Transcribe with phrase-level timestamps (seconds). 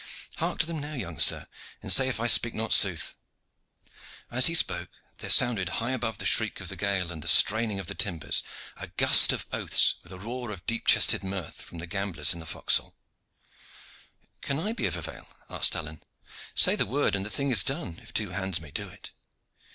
[0.37, 1.45] Hark to them now, young sir,
[1.83, 3.15] and say if I speak not sooth."
[4.31, 4.89] As he spoke,
[5.19, 8.41] there sounded high above the shriek of the gale and the straining of the timbers
[8.77, 12.39] a gust of oaths with a roar of deep chested mirth from the gamblers in
[12.39, 12.95] the forecastle.
[14.41, 16.01] "Can I be of avail?" asked Alleyne.
[16.55, 19.11] "Say the word and the thing is done, if two hands may do it."